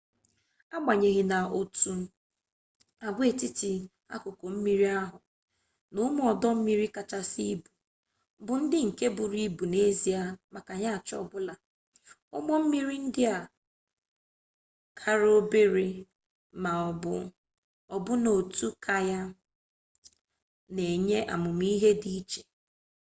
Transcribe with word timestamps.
agbanyeghị 0.75 1.23
n'otu 1.29 1.93
agwaetiti 3.07 3.71
akụkụ 4.15 4.45
mmiri 4.53 4.87
ahụ 5.01 5.17
na 5.91 5.99
ụmụ 6.07 6.21
ọdọ 6.31 6.49
mmiri 6.57 6.87
kachasị 6.95 7.41
ibu 7.53 7.69
bụ 8.45 8.53
ndị 8.61 8.79
nke 8.87 9.05
buru 9.17 9.37
ibu 9.47 9.63
n'ezie 9.71 10.19
maka 10.53 10.73
yaach 10.83 11.09
ọ 11.21 11.23
bụla 11.29 11.53
ụgbọ 12.37 12.53
mmiri 12.61 12.95
ndị 13.05 13.23
kara 14.99 15.27
obere 15.39 15.87
ma 16.61 16.71
ọ 16.89 16.91
bụ 17.01 17.13
ọbụna 17.95 18.29
otu 18.39 18.67
kayak 18.85 19.29
na-enye 20.75 21.17
ahụmihe 21.33 21.89
dị 22.01 22.09
iche 22.19 22.41